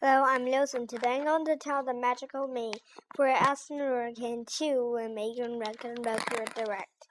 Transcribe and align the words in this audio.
Hello, 0.00 0.22
I'm 0.24 0.44
Wilson. 0.44 0.86
Today 0.86 1.16
I'm 1.16 1.24
going 1.24 1.44
to 1.46 1.56
tell 1.56 1.82
the 1.82 1.92
magical 1.92 2.46
me 2.46 2.72
for 3.16 3.26
Aston 3.26 3.78
Hurricane 3.78 4.44
2 4.46 4.96
and 5.02 5.12
Megan 5.12 5.58
Record 5.58 5.98
Record 6.06 6.54
Direct. 6.54 7.08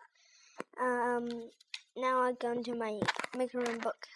Um, 0.81 1.27
now 1.97 2.21
I'm 2.21 2.35
going 2.39 2.63
to 2.63 2.75
my 2.75 3.01
room 3.53 3.79
book. 3.79 4.07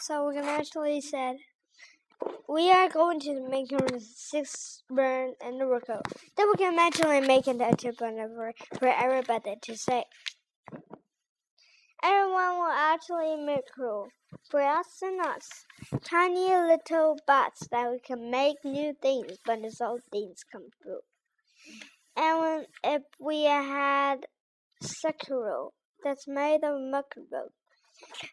So 0.00 0.26
we 0.26 0.36
can 0.36 0.44
actually 0.44 1.02
said 1.02 1.36
we 2.48 2.70
are 2.70 2.88
going 2.88 3.20
to 3.20 3.46
make 3.46 3.70
six 3.98 4.82
burn 4.88 5.34
and 5.44 5.60
the 5.60 5.66
workout. 5.66 6.06
Then 6.38 6.46
we 6.48 6.54
can 6.56 6.78
actually 6.78 7.20
make 7.20 7.48
it 7.48 7.60
a 7.60 7.76
for, 8.34 8.52
for 8.78 8.88
everybody 8.88 9.56
to 9.60 9.76
say. 9.76 10.04
Everyone 12.02 12.58
will 12.58 12.72
actually 12.72 13.36
make 13.36 13.76
rule 13.78 14.08
for 14.50 14.60
us 14.60 15.00
and 15.02 15.20
us. 15.20 15.48
Tiny 16.04 16.54
little 16.54 17.18
bots 17.26 17.68
that 17.70 17.90
we 17.90 18.00
can 18.00 18.30
make 18.30 18.56
new 18.64 18.94
things 19.00 19.38
when 19.46 19.62
the 19.62 19.74
old 19.80 20.02
things 20.10 20.44
come 20.50 20.68
through. 20.82 21.00
And 22.16 22.40
when, 22.40 22.66
if 22.84 23.02
we 23.20 23.44
had 23.44 24.26
Sekiro 24.82 25.70
that's 26.02 26.26
made 26.26 26.64
of 26.64 26.80
mushroom. 26.80 27.50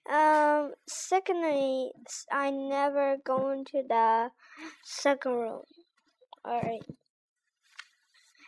Um, 0.09 0.73
secondly, 0.87 1.91
I 2.31 2.49
never 2.49 3.17
go 3.23 3.51
into 3.51 3.83
the 3.87 4.31
room. 5.25 5.61
Alright. 6.47 6.81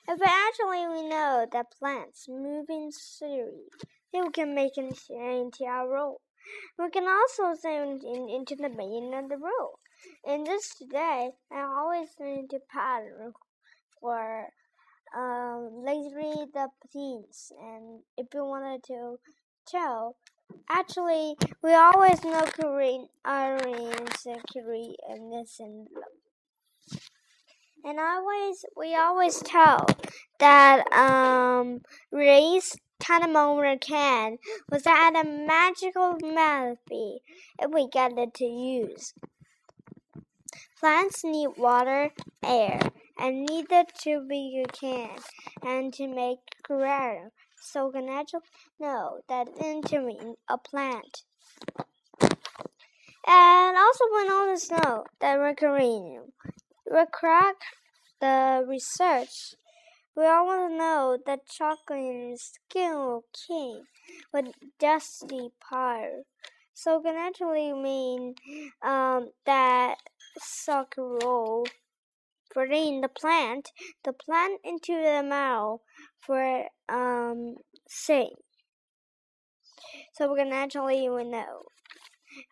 If 0.08 0.20
actually 0.24 0.88
we 0.88 1.08
know 1.08 1.46
that 1.52 1.72
plants 1.78 2.26
move 2.28 2.66
in 2.70 2.92
series, 2.92 3.70
we 4.14 4.30
can 4.32 4.54
make 4.56 4.78
into 4.78 5.66
our 5.66 5.90
role. 5.90 6.22
We 6.78 6.90
can 6.90 7.08
also 7.08 7.54
send 7.60 8.04
in, 8.04 8.30
into 8.30 8.56
the 8.56 8.70
beginning 8.70 9.14
of 9.14 9.30
the 9.30 9.38
row. 9.38 9.80
In 10.26 10.44
this 10.44 10.74
today, 10.76 11.32
I 11.52 11.62
always 11.62 12.10
need 12.20 12.50
to 12.50 12.60
pattern 12.72 13.34
for 14.00 14.48
um, 15.16 15.84
lazy 15.86 16.46
the 16.54 16.70
teens. 16.92 17.52
And 17.62 18.02
if 18.18 18.28
you 18.34 18.46
wanted 18.46 18.84
to 18.86 19.18
tell, 19.68 20.16
actually, 20.70 21.36
we 21.64 21.74
always 21.74 22.24
know 22.24 22.42
Korean, 22.46 23.08
Korean, 23.24 24.08
Korean, 24.54 24.96
and 25.10 25.32
this 25.32 25.58
and 25.60 25.88
and 27.84 28.00
always 28.00 28.64
we 28.78 28.96
always 28.96 29.40
tell 29.42 29.86
that 30.40 30.86
um 30.94 31.82
race 32.12 32.76
Tanamora 33.02 33.82
can 33.82 34.38
was 34.70 34.84
that 34.84 35.14
a 35.16 35.28
magical 35.28 36.18
melody 36.22 37.22
if 37.60 37.72
we 37.74 37.88
get 37.88 38.18
it 38.18 38.34
to 38.36 38.46
use. 38.46 39.14
Plants 40.80 41.24
need 41.24 41.50
water, 41.58 42.12
air, 42.44 42.80
and 43.18 43.46
neither 43.46 43.86
to 44.04 44.26
be 44.28 44.64
can, 44.72 45.18
and 45.64 45.94
to 45.94 46.08
make 46.08 46.40
grow. 46.64 47.32
So 47.60 47.92
can 47.92 48.10
actually 48.10 48.42
know 48.80 49.20
that 49.30 49.48
entering 49.60 50.36
a 50.50 50.58
plant. 50.58 51.24
And 53.28 53.78
also 53.78 54.06
we 54.14 54.28
know 54.28 54.52
the 54.52 54.60
snow 54.60 55.06
that 55.20 55.36
recurring. 55.36 56.32
Recrack 56.92 57.62
the 58.20 58.66
research 58.68 59.56
we 60.16 60.26
all 60.26 60.46
want 60.46 60.72
to 60.72 60.78
know 60.78 61.18
that 61.26 61.48
chocolate 61.48 62.40
skin 62.40 63.22
king 63.48 63.84
with 64.34 64.54
dusty 64.80 65.50
part. 65.60 66.26
So 66.74 67.00
can 67.02 67.16
actually 67.16 67.74
mean 67.74 68.36
um, 68.82 69.30
that 69.46 69.96
soccer 70.40 71.18
roll 71.24 71.66
putting 72.54 73.02
the 73.02 73.08
plant, 73.08 73.72
the 74.04 74.14
plant 74.14 74.60
into 74.64 74.94
the 74.94 75.24
mouth 75.24 75.82
for 76.20 76.66
um 76.90 77.56
sing. 77.88 78.34
So 80.14 80.32
we 80.32 80.40
can 80.40 80.52
actually 80.52 81.08
know 81.08 81.64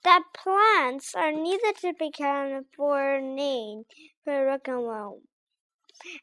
that 0.04 0.24
plants 0.34 1.16
are 1.16 1.32
neither 1.32 1.74
to 1.82 1.94
be 1.94 2.12
counted 2.12 2.66
for 2.76 3.20
name 3.22 3.84
for 4.24 4.46
rock 4.46 4.68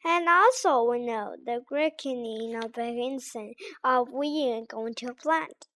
and 0.03 0.27
also 0.27 0.83
we 0.89 0.99
know 0.99 1.35
the 1.45 1.63
reckoning 1.69 2.55
of 2.55 2.77
instant 2.77 3.55
of 3.83 4.11
we 4.11 4.51
are 4.51 4.65
going 4.65 4.93
to 4.95 5.13
plant. 5.13 5.67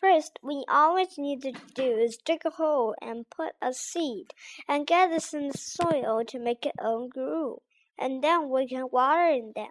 First, 0.00 0.38
we 0.42 0.64
always 0.66 1.18
need 1.18 1.42
to 1.42 1.52
do 1.74 1.98
is 1.98 2.16
dig 2.16 2.46
a 2.46 2.50
hole 2.50 2.94
and 3.02 3.28
put 3.28 3.52
a 3.60 3.74
seed 3.74 4.32
and 4.66 4.86
get 4.86 5.10
this 5.10 5.34
in 5.34 5.48
the 5.48 5.58
soil 5.58 6.24
to 6.24 6.38
make 6.38 6.64
it 6.64 6.74
own 6.80 7.10
grow. 7.10 7.60
And 7.98 8.24
then 8.24 8.48
we 8.48 8.66
can 8.66 8.88
water 8.90 9.28
in 9.28 9.52
them. 9.54 9.70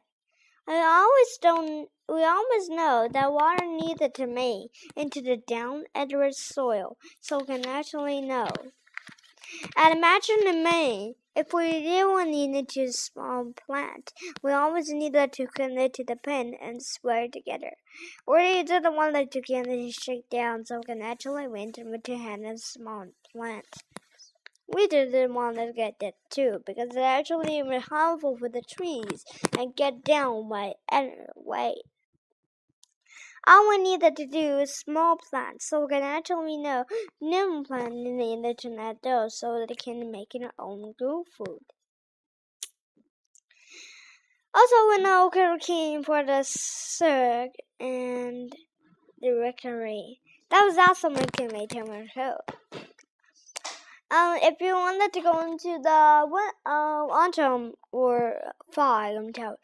We 0.67 0.75
always 0.75 1.39
don't 1.41 1.89
we 2.07 2.23
always 2.23 2.69
know 2.69 3.07
that 3.11 3.33
water 3.33 3.66
needed 3.66 4.13
to 4.16 4.27
make 4.27 4.71
into 4.95 5.21
the 5.21 5.37
down 5.37 5.85
Edward 5.95 6.35
soil, 6.35 6.97
so 7.19 7.39
we 7.39 7.45
can 7.45 7.66
actually 7.66 8.21
know. 8.21 8.49
And 9.75 9.97
imagine 9.97 10.41
the 10.43 10.53
main 10.53 11.16
if 11.39 11.53
we 11.53 11.88
really 11.88 12.25
needed 12.25 12.67
to 12.67 12.91
small 12.91 13.53
plant, 13.66 14.11
we 14.44 14.51
always 14.51 14.89
needed 14.89 15.31
to 15.31 15.47
connect 15.47 15.95
to 15.95 16.03
the 16.03 16.17
pen 16.17 16.53
and 16.61 16.83
swear 16.83 17.29
together. 17.29 17.72
Or 18.27 18.39
We 18.39 18.61
didn't 18.63 18.94
want 18.94 19.16
it 19.16 19.31
to 19.31 19.41
get 19.41 19.66
shake 19.94 20.29
down, 20.29 20.66
so 20.66 20.79
we 20.79 20.83
can 20.83 21.01
actually 21.01 21.47
went 21.47 21.75
to 21.75 22.17
hand 22.17 22.45
a 22.45 22.57
small 22.57 23.05
plant. 23.31 23.73
We 24.67 24.88
didn't 24.88 25.33
want 25.33 25.55
to 25.55 25.72
get 25.73 25.99
that 26.01 26.16
too, 26.29 26.61
because 26.66 26.89
it 26.94 26.99
actually 26.99 27.63
harmful 27.79 28.35
for 28.38 28.49
the 28.49 28.61
trees 28.61 29.23
and 29.57 29.73
get 29.73 30.03
down 30.03 30.49
by 30.49 30.73
any 30.91 31.16
way. 31.35 31.75
All 33.47 33.69
we 33.69 33.77
needed 33.77 34.16
to 34.17 34.25
do 34.25 34.59
is 34.59 34.75
small 34.75 35.17
plants, 35.17 35.69
so 35.69 35.81
we 35.81 35.88
can 35.88 36.03
actually 36.03 36.57
know 36.57 36.85
new 37.22 37.63
plants 37.66 37.95
in 37.95 38.17
the 38.17 38.33
internet 38.33 38.97
though, 39.01 39.27
so 39.29 39.59
that 39.59 39.72
it 39.72 39.79
can 39.79 40.11
make 40.11 40.31
their 40.33 40.51
own 40.59 40.94
grow 40.97 41.23
food. 41.38 41.61
Also, 44.53 44.75
we 44.89 44.97
know 44.97 45.29
cooking 45.31 46.03
for 46.03 46.23
the 46.23 46.44
circ 46.44 47.51
and 47.79 48.51
the 49.22 49.31
rectory. 49.31 50.19
That 50.49 50.66
was 50.66 50.78
also 50.78 51.09
making 51.09 51.51
my 51.53 51.66
timer 51.66 52.07
show. 52.13 52.38
Um, 54.11 54.39
if 54.41 54.59
you 54.59 54.73
wanted 54.73 55.13
to 55.13 55.22
go 55.22 55.39
into 55.41 55.79
the 55.83 55.89
uh, 55.89 56.69
autumn 56.69 57.73
or 57.91 58.53
fall, 58.72 59.17
I'm 59.17 59.31
telling. 59.31 59.57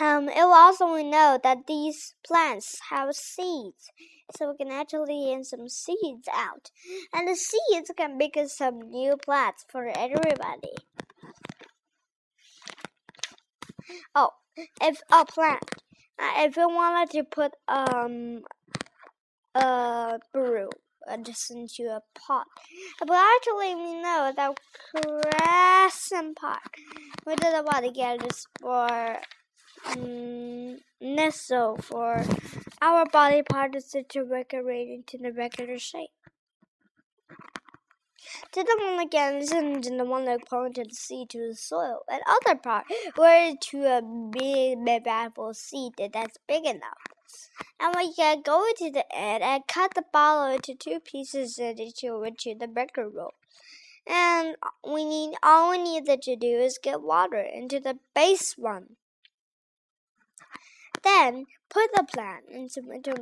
Um, 0.00 0.30
it 0.30 0.36
will 0.36 0.54
also 0.54 0.86
know 0.96 1.38
that 1.42 1.66
these 1.66 2.14
plants 2.26 2.80
have 2.88 3.14
seeds, 3.14 3.90
so 4.34 4.50
we 4.50 4.56
can 4.56 4.72
actually 4.72 5.34
get 5.34 5.44
some 5.44 5.68
seeds 5.68 6.26
out, 6.32 6.70
and 7.12 7.28
the 7.28 7.36
seeds 7.36 7.90
can 7.94 8.16
make 8.16 8.38
some 8.46 8.80
new 8.80 9.18
plants 9.18 9.66
for 9.68 9.88
everybody. 9.94 10.72
Oh, 14.14 14.30
if 14.80 15.02
a 15.12 15.26
plant, 15.26 15.64
uh, 16.18 16.32
if 16.44 16.56
you 16.56 16.68
wanted 16.68 17.10
to 17.10 17.24
put 17.24 17.52
um 17.68 18.40
a 19.54 20.18
brew 20.32 20.70
uh, 21.10 21.16
just 21.18 21.50
into 21.50 21.90
a 21.90 22.00
pot, 22.18 22.46
but 23.00 23.10
actually 23.10 23.74
we 23.74 24.00
know 24.00 24.32
that 24.34 24.58
crescent 24.94 26.36
pot, 26.36 26.62
we 27.26 27.36
didn't 27.36 27.66
want 27.66 27.84
to 27.84 27.92
get 27.92 28.20
this 28.20 28.46
for 28.62 29.20
mm, 29.86 30.78
nestle 31.00 31.76
for 31.76 32.24
our 32.80 33.06
body 33.06 33.42
parts 33.42 33.90
to 33.90 34.02
decorate 34.02 34.88
into 34.88 35.18
the 35.18 35.32
regular 35.32 35.78
shape. 35.78 36.10
To 38.52 38.62
the 38.62 38.76
one 38.80 39.00
again 39.00 39.36
isn't 39.36 39.82
the 39.82 40.04
one 40.04 40.24
that 40.26 40.46
pointed 40.46 40.90
the 40.90 40.94
seed 40.94 41.30
to 41.30 41.48
the 41.48 41.54
soil, 41.54 42.02
and 42.08 42.20
other 42.26 42.58
part 42.58 42.84
where 43.16 43.54
to 43.56 43.84
a 43.84 44.02
big 44.02 44.84
big 44.84 45.06
apple 45.06 45.54
seed 45.54 45.92
that's 45.96 46.36
big 46.46 46.64
enough. 46.66 46.98
And 47.78 47.94
we 47.96 48.12
can 48.12 48.42
go 48.42 48.66
to 48.76 48.90
the 48.90 49.04
end 49.14 49.42
and 49.42 49.66
cut 49.66 49.94
the 49.94 50.04
bottle 50.12 50.54
into 50.54 50.74
two 50.74 51.00
pieces 51.00 51.58
and 51.58 51.80
into 51.80 52.22
into 52.24 52.54
the 52.54 52.68
baker 52.68 53.08
roll. 53.08 53.34
And 54.06 54.56
we 54.86 55.04
need 55.04 55.36
all 55.42 55.70
we 55.70 55.78
need 55.78 56.06
to 56.06 56.36
do 56.36 56.58
is 56.58 56.78
get 56.82 57.02
water 57.02 57.40
into 57.40 57.80
the 57.80 57.98
base 58.14 58.54
one. 58.58 58.96
Then 61.02 61.46
put 61.68 61.90
the 61.94 62.04
plant 62.04 62.44
and 62.52 62.70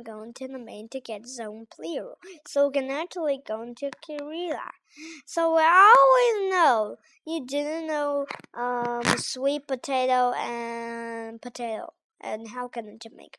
go 0.03 0.23
into 0.23 0.47
the 0.47 0.59
main 0.59 0.89
to 0.89 0.99
get 0.99 1.27
zone 1.27 1.67
clear. 1.69 2.13
So 2.47 2.67
we 2.67 2.73
can 2.73 2.89
actually 2.89 3.39
go 3.45 3.61
into 3.61 3.91
Kirilla. 4.05 4.71
So 5.25 5.55
we 5.55 5.61
always 5.61 6.51
know 6.51 6.97
you 7.25 7.45
didn't 7.45 7.87
know 7.87 8.25
um, 8.53 9.03
sweet 9.17 9.67
potato 9.67 10.33
and 10.33 11.41
potato 11.41 11.93
and 12.21 12.49
how 12.49 12.67
can 12.67 12.85
it 12.85 13.05
make 13.15 13.37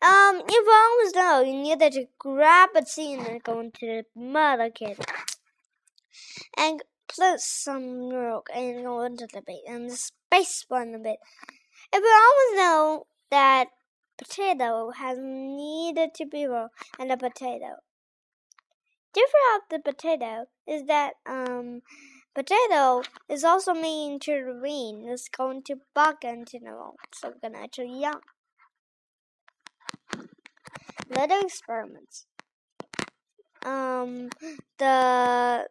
um 0.00 0.42
you 0.48 0.66
always 0.66 1.14
know 1.14 1.42
you 1.42 1.52
needed 1.52 1.92
to 1.92 2.06
grab 2.18 2.70
a 2.74 2.82
seed 2.86 3.18
and 3.18 3.42
go 3.42 3.60
into 3.60 3.84
the 3.84 4.04
mother 4.16 4.70
kit 4.70 4.98
and 6.56 6.80
put 7.08 7.40
some 7.40 8.08
milk 8.08 8.48
and 8.54 8.84
go 8.84 9.02
into 9.02 9.26
the 9.32 9.42
bit 9.42 9.60
and 9.66 9.90
the 9.90 9.96
space 9.96 10.64
one 10.68 10.94
a 10.94 10.98
bit. 10.98 11.18
If 11.92 12.02
we 12.02 12.08
always 12.08 12.60
know 12.60 13.06
that 13.30 13.68
potato 14.16 14.90
has 14.90 15.18
needed 15.20 16.14
to 16.14 16.26
be 16.26 16.46
raw 16.46 16.68
and 16.98 17.12
a 17.12 17.16
potato. 17.16 17.76
Different 19.12 19.56
of 19.56 19.62
the 19.70 19.78
potato 19.80 20.46
is 20.66 20.86
that 20.86 21.14
um 21.26 21.82
potato 22.34 23.02
is 23.28 23.42
also 23.42 23.72
mean 23.72 24.18
to 24.20 24.32
the 24.32 24.60
rain 24.60 25.08
is 25.08 25.28
going 25.28 25.62
to 25.64 25.76
bug 25.94 26.16
into 26.22 26.58
the 26.58 26.72
room, 26.72 26.96
so 27.12 27.28
we're 27.28 27.48
gonna 27.50 27.64
actually 27.64 28.00
young. 28.00 28.20
Little 31.08 31.40
experiments. 31.40 32.26
Um 33.64 34.28
the 34.78 35.68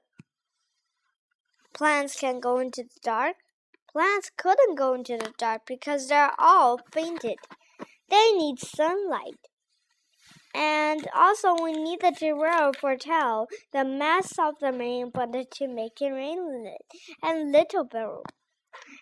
plants 1.73 2.19
can 2.19 2.39
go 2.39 2.57
into 2.57 2.83
the 2.83 2.99
dark. 3.03 3.35
Plants 3.97 4.29
couldn't 4.37 4.75
go 4.75 4.93
into 4.93 5.17
the 5.17 5.33
dark 5.39 5.63
because 5.65 6.07
they're 6.07 6.29
all 6.37 6.77
painted. 6.91 7.37
They 8.11 8.31
need 8.33 8.59
sunlight. 8.59 9.39
And 10.53 11.07
also, 11.15 11.55
we 11.55 11.71
need 11.71 12.01
the 12.01 12.11
to 12.11 12.71
foretell 12.79 13.47
the 13.73 13.83
mass 13.83 14.37
of 14.37 14.53
the 14.61 14.71
main 14.71 15.09
body 15.09 15.45
to 15.55 15.67
make 15.67 15.99
it 15.99 16.11
rain 16.11 16.75
and 17.23 17.51
little 17.51 17.85
barrel. 17.85 18.23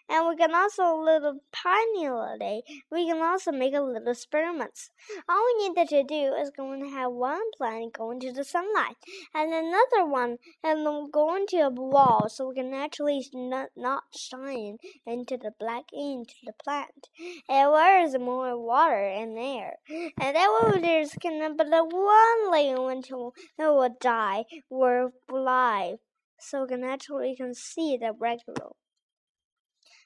And 0.08 0.28
we 0.28 0.36
can 0.36 0.54
also 0.54 0.84
a 0.84 0.96
little 1.02 1.26
little 1.26 2.62
we 2.92 3.08
can 3.08 3.22
also 3.22 3.52
make 3.52 3.74
a 3.74 3.82
little 3.82 4.08
experiments. 4.08 4.90
All 5.28 5.44
we 5.46 5.70
need 5.70 5.88
to 5.88 6.04
do 6.04 6.34
is 6.36 6.52
going 6.56 6.82
to 6.84 6.90
have 6.90 7.12
one 7.12 7.52
plant 7.58 7.94
go 7.94 8.12
into 8.12 8.32
the 8.32 8.44
sunlight 8.44 8.96
and 9.34 9.54
another 9.54 10.06
one 10.06 10.38
and 10.64 10.86
then 10.86 11.10
going 11.12 11.48
to 11.48 11.58
a 11.58 11.70
wall 11.70 12.28
so 12.30 12.50
we 12.50 12.56
can 12.56 12.74
actually 12.74 13.26
not, 13.34 13.70
not 13.76 14.04
shine 14.16 14.78
into 15.06 15.38
the 15.38 15.52
black 15.60 15.86
into 15.94 16.36
the 16.44 16.54
plant. 16.64 17.10
Where 17.48 18.04
is 18.04 18.18
more 18.18 18.58
water 18.58 19.06
and 19.06 19.38
air. 19.38 19.76
And 19.90 20.36
that 20.36 20.72
way 20.74 20.82
there's 20.82 21.14
gonna 21.22 21.54
but 21.56 21.70
the 21.70 21.84
one 21.84 22.52
layer 22.52 22.90
until 22.90 23.34
it 23.58 23.64
will 23.64 23.96
die 24.00 24.46
or 24.70 25.12
fly. 25.28 25.96
So 26.40 26.64
we 26.64 26.68
can 26.68 26.84
actually 26.84 27.36
can 27.36 27.54
see 27.54 27.98
the 27.98 28.14
regular. 28.14 28.72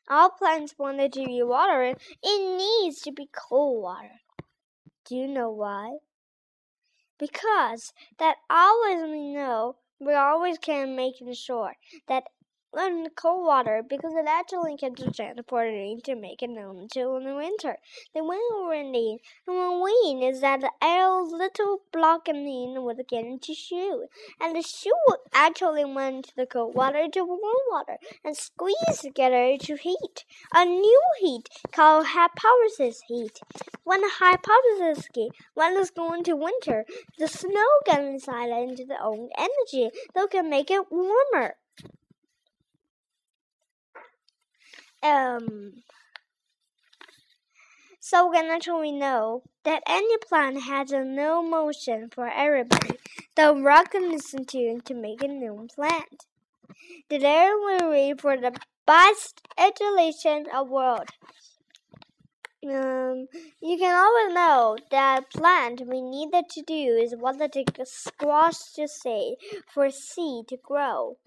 All 0.10 0.32
plants 0.32 0.76
wanted 0.78 1.14
to 1.14 1.26
be 1.26 1.44
watered, 1.44 2.02
it 2.24 2.58
needs 2.58 3.02
to 3.02 3.12
be 3.12 3.30
cold 3.32 3.84
water. 3.84 4.22
Do 5.06 5.16
you 5.16 5.28
know 5.28 5.52
why? 5.52 5.98
Because 7.20 7.94
that 8.18 8.38
always 8.50 9.04
we 9.04 9.34
know 9.34 9.76
we 10.00 10.14
always 10.14 10.58
can 10.58 10.96
make 10.96 11.16
sure 11.34 11.74
that 12.08 12.24
in 12.78 13.08
cold 13.16 13.46
water 13.46 13.84
because 13.88 14.14
it 14.14 14.26
actually 14.28 14.78
can 14.78 14.94
transport 14.96 15.68
it 15.70 16.04
to 16.04 16.16
make 16.16 16.44
it 16.44 16.50
known 16.50 16.88
in 16.96 17.24
the 17.24 17.36
winter. 17.36 17.78
The 18.14 18.24
wind 18.24 18.42
windy 18.68 19.18
and 19.48 19.58
when 19.58 19.82
wind 19.82 20.24
is 20.24 20.42
that 20.42 20.62
the 20.62 20.72
air 20.82 21.22
little 21.22 21.82
block 21.92 22.30
in 22.30 22.84
would 22.84 23.02
get 23.10 23.26
into 23.26 23.54
shoe. 23.54 24.06
And 24.40 24.56
the 24.56 24.62
shoe 24.62 24.92
actually 25.34 25.86
went 25.86 26.26
to 26.26 26.36
the 26.36 26.46
cold 26.46 26.76
water 26.76 27.08
to 27.12 27.24
warm 27.24 27.40
water 27.72 27.98
and 28.24 28.38
squeeze 28.38 29.00
together 29.02 29.58
to 29.58 29.76
heat. 29.76 30.26
A 30.54 30.66
new 30.66 31.02
heat 31.20 31.50
called 31.72 32.08
hypothesis 32.08 33.02
heat. 33.08 33.40
When 33.84 34.02
the 34.02 34.12
hypothesis 34.20 35.08
heat 35.14 35.32
when 35.54 35.76
it's 35.78 35.90
going 35.90 36.24
to 36.26 36.36
winter, 36.36 36.86
the 37.18 37.28
snow 37.28 37.68
gets 37.86 38.00
inside 38.00 38.50
into 38.50 38.86
the 38.86 39.02
own 39.02 39.30
energy 39.38 39.90
that 40.14 40.30
can 40.30 40.50
make 40.50 40.70
it 40.70 40.92
warmer. 40.92 41.56
Um, 45.02 45.84
so 48.00 48.28
naturally 48.42 48.92
know 48.92 49.44
that 49.64 49.84
any 49.88 50.18
plant 50.28 50.64
has 50.64 50.92
a 50.92 51.04
no 51.04 51.44
motion 51.44 52.10
for 52.10 52.28
everybody. 52.28 52.98
The 53.36 53.54
rock 53.54 53.92
can 53.92 54.10
listen 54.10 54.46
to 54.46 54.82
to 54.86 54.94
make 54.94 55.24
a 55.24 55.28
new 55.28 55.68
plant. 55.76 56.26
Air 57.24 57.56
will 57.58 57.92
read 57.92 58.22
for 58.22 58.36
the 58.38 58.54
best 58.86 59.42
education 59.58 60.48
of 60.54 60.70
world. 60.70 61.10
Um, 62.62 63.28
you 63.62 63.78
can 63.78 63.96
always 63.96 64.34
know 64.34 64.78
that 64.92 65.32
plant 65.32 65.84
we 65.88 66.02
needed 66.02 66.50
to 66.50 66.62
do 66.62 66.74
is 66.74 67.16
what 67.18 67.38
the 67.38 67.48
squash 67.86 68.74
to 68.76 68.88
say 68.88 69.38
for 69.74 69.90
seed 69.90 70.48
to 70.50 70.58
grow. 70.58 71.18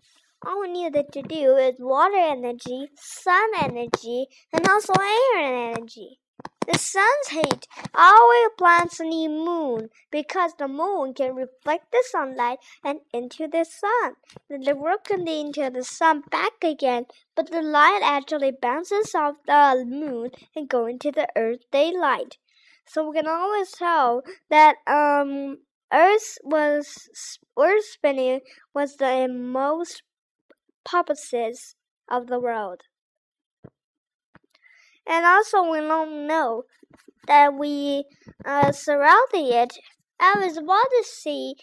All 0.44 0.60
we 0.60 0.68
needed 0.72 1.12
to 1.12 1.22
do 1.22 1.56
is 1.56 1.76
water 1.78 2.16
energy, 2.16 2.88
sun 2.96 3.50
energy, 3.60 4.26
and 4.52 4.66
also 4.66 4.92
air 4.94 5.38
energy. 5.38 6.18
The 6.66 6.78
sun's 6.78 7.28
heat 7.28 7.66
always 7.94 8.50
plants 8.58 8.98
need 9.00 9.28
moon 9.28 9.90
because 10.10 10.54
the 10.54 10.66
moon 10.66 11.14
can 11.14 11.34
reflect 11.34 11.92
the 11.92 12.04
sunlight 12.10 12.58
and 12.84 13.00
into 13.12 13.46
the 13.46 13.64
sun. 13.64 14.14
Then 14.48 14.62
the 14.62 14.74
work 14.74 15.04
can 15.04 15.28
into 15.28 15.70
the 15.70 15.84
sun 15.84 16.22
back 16.30 16.62
again, 16.62 17.06
but 17.36 17.50
the 17.50 17.62
light 17.62 18.00
actually 18.02 18.50
bounces 18.50 19.14
off 19.14 19.36
the 19.46 19.84
moon 19.86 20.30
and 20.56 20.68
go 20.68 20.86
into 20.86 21.12
the 21.12 21.28
earth 21.36 21.70
daylight. 21.70 22.38
So 22.84 23.08
we 23.08 23.16
can 23.16 23.28
always 23.28 23.70
tell 23.72 24.22
that 24.50 24.76
um 24.86 25.58
Earth 25.92 26.38
was 26.42 27.08
Earth 27.58 27.84
spinning 27.84 28.40
was 28.74 28.96
the 28.96 29.28
most 29.28 30.02
purposes 30.84 31.74
of 32.10 32.26
the 32.26 32.38
world. 32.40 32.82
And 35.06 35.26
also, 35.26 35.70
we 35.70 35.78
don't 35.78 36.26
know 36.26 36.64
that 37.26 37.54
we 37.54 38.04
uh, 38.44 38.72
surrounding 38.72 39.52
it 39.52 39.78
as 40.20 40.58
well 40.62 40.82
to 40.82 41.04
see 41.04 41.54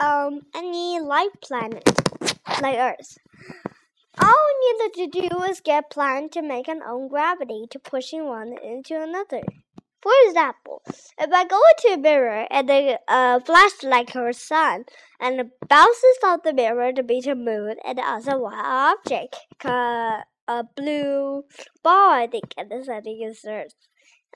um, 0.00 0.40
any 0.54 1.00
life 1.00 1.32
planet 1.42 1.88
like 2.60 2.78
Earth. 2.78 3.18
All 4.20 4.32
we 4.32 4.72
needed 4.72 4.94
to 4.94 5.28
do 5.28 5.36
was 5.38 5.60
get 5.60 5.90
planet 5.90 6.30
to 6.32 6.42
make 6.42 6.68
an 6.68 6.82
own 6.86 7.08
gravity 7.08 7.64
to 7.70 7.78
pushing 7.80 8.26
one 8.26 8.54
into 8.62 9.00
another. 9.02 9.42
For 10.04 10.12
example, 10.26 10.82
if 11.18 11.32
I 11.32 11.46
go 11.46 11.58
into 11.78 11.94
a 11.94 11.96
mirror 11.96 12.46
and 12.50 12.68
the 12.68 13.00
uh, 13.08 13.40
flashlight 13.40 14.10
her 14.10 14.34
sun 14.34 14.84
and 15.18 15.40
it 15.40 15.46
bounces 15.66 16.18
off 16.22 16.42
the 16.42 16.52
mirror 16.52 16.92
to 16.92 17.02
be 17.02 17.22
the 17.22 17.34
moon 17.34 17.76
and 17.82 17.98
also 17.98 18.38
one 18.38 18.52
object, 18.54 19.36
a 19.64 20.64
blue 20.76 21.44
ball, 21.82 22.10
I 22.10 22.26
think, 22.30 22.52
and 22.58 22.70
this 22.70 22.86
I 22.86 23.00
think 23.00 23.24
is 23.24 23.46
Earth. 23.48 23.74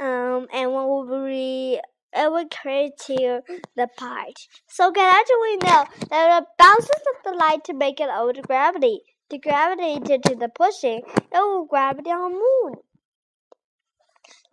Um, 0.01 0.47
and 0.55 0.73
what 0.73 0.89
will 0.89 1.27
be 1.27 1.79
it 2.15 2.33
will 2.33 2.49
create 2.49 2.97
to 3.09 3.43
the 3.77 3.89
part. 3.99 4.49
So 4.69 4.91
can 4.91 5.15
actually 5.15 5.57
know 5.69 5.85
that 6.09 6.43
it 6.43 6.49
bounces 6.57 6.91
off 6.91 7.25
the 7.25 7.33
light 7.33 7.65
to 7.65 7.75
make 7.75 8.01
it 8.01 8.09
own 8.09 8.41
gravity. 8.41 9.03
The 9.29 9.37
gravity 9.37 10.01
to, 10.01 10.19
to 10.19 10.35
the 10.35 10.49
pushing, 10.49 11.03
it 11.05 11.31
will 11.35 11.67
gravity 11.67 12.09
on 12.09 12.33
moon. 12.33 12.77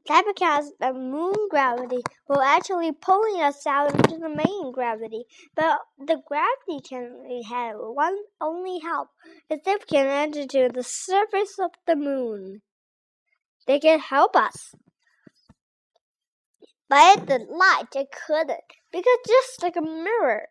That 0.07 0.25
because 0.27 0.71
the 0.79 0.93
moon 0.93 1.33
gravity 1.49 2.03
will 2.29 2.41
actually 2.41 2.91
pulling 2.91 3.41
us 3.41 3.65
out 3.65 3.91
into 3.91 4.17
the 4.19 4.29
main 4.29 4.71
gravity. 4.71 5.25
But 5.55 5.79
the 5.97 6.21
gravity 6.27 6.87
can 6.87 7.41
have 7.49 7.77
one 7.79 8.17
only 8.39 8.79
help 8.79 9.09
is 9.49 9.61
if 9.65 9.81
we 9.81 9.97
can 9.97 10.07
enter 10.07 10.45
to 10.45 10.69
the 10.71 10.83
surface 10.83 11.57
of 11.59 11.71
the 11.87 11.95
moon. 11.95 12.61
They 13.65 13.79
can 13.79 13.99
help 13.99 14.35
us. 14.35 14.75
But 16.87 17.25
the 17.25 17.39
light 17.49 17.95
it 17.95 18.09
couldn't 18.27 18.61
because 18.91 19.17
just 19.27 19.63
like 19.63 19.75
a 19.75 19.81
mirror. 19.81 20.49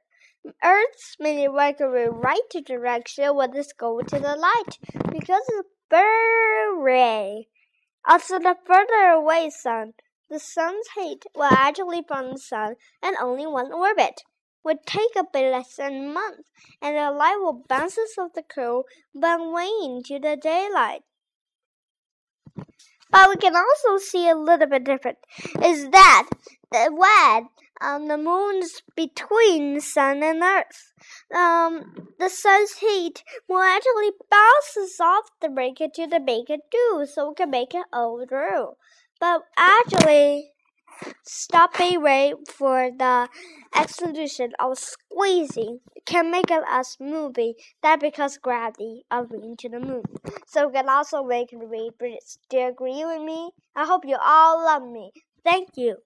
Earth's 0.63 1.17
mini 1.21 1.47
many 1.47 1.49
regular 1.49 2.11
right 2.11 2.43
the 2.53 2.61
direction 2.61 3.35
will 3.37 3.49
just 3.49 3.79
go 3.79 4.01
to 4.01 4.19
the 4.19 4.37
light 4.37 4.79
because 5.11 5.43
it's 5.49 5.69
very 5.89 7.45
also, 8.07 8.39
the 8.39 8.57
further 8.67 9.09
away 9.09 9.51
sun, 9.51 9.95
the 10.29 10.39
sun's 10.39 10.89
heat 10.97 11.25
will 11.35 11.45
actually 11.45 12.03
from 12.07 12.33
the 12.33 12.39
sun 12.39 12.77
and 13.03 13.17
only 13.21 13.47
one 13.47 13.73
orbit. 13.73 14.23
Would 14.65 14.87
take 14.87 15.15
a 15.17 15.25
bit 15.31 15.53
less 15.53 15.77
than 15.77 15.95
a 15.95 16.13
month, 16.13 16.47
and 16.81 16.97
the 16.97 17.11
light 17.11 17.37
will 17.39 17.65
bounce 17.69 17.99
off 18.19 18.33
the 18.35 18.43
cool 18.43 18.85
but 19.15 19.39
wane 19.39 20.03
to 20.05 20.19
the 20.19 20.37
daylight. 20.37 21.03
But 23.15 23.29
we 23.31 23.37
can 23.37 23.55
also 23.55 23.99
see 23.99 24.29
a 24.29 24.35
little 24.35 24.67
bit 24.67 24.83
different. 24.83 25.19
Is 25.63 25.89
that 25.91 26.29
the 26.73 26.91
when 26.91 27.49
um, 27.81 28.09
the 28.09 28.19
moon's 28.19 28.83
between 28.97 29.75
the 29.75 29.81
sun 29.81 30.23
and 30.25 30.43
earth. 30.43 30.93
Um, 31.33 32.09
the 32.19 32.29
sun's 32.29 32.79
heat 32.79 33.23
will 33.49 33.63
actually 33.63 34.11
bounces 34.29 34.99
off 35.01 35.31
the 35.41 35.49
breaker 35.49 35.87
to 35.95 36.07
the 36.09 36.19
baker 36.19 36.57
too, 36.73 37.07
so 37.07 37.29
we 37.29 37.35
can 37.37 37.51
make 37.51 37.73
it 37.73 37.87
all 37.93 38.25
through. 38.29 38.73
But 39.21 39.43
actually, 39.57 40.54
stop 41.23 41.79
a 41.81 41.97
ray 41.99 42.35
for 42.49 42.91
the 42.91 43.29
exclusion 43.75 44.53
of 44.59 44.79
squeezing 44.79 45.81
can 46.07 46.31
make 46.31 46.51
us 46.51 46.97
moving 47.01 47.55
that 47.83 48.01
because 48.01 48.39
gravity 48.39 49.05
of 49.11 49.31
being 49.31 49.57
to 49.57 49.69
the 49.69 49.81
moon. 49.81 50.03
So 50.47 50.67
we 50.69 50.75
can 50.75 50.89
also 50.89 51.23
make 51.25 51.51
the. 51.51 52.39
Do 52.49 52.57
you 52.59 52.67
agree 52.69 53.05
with 53.05 53.23
me? 53.23 53.51
I 53.75 53.87
hope 53.87 54.05
you 54.07 54.17
all 54.23 54.65
love 54.65 54.83
me. 54.89 55.13
Thank 55.45 55.71
you. 55.77 55.97